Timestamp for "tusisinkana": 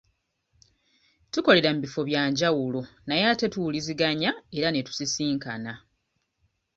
4.87-5.73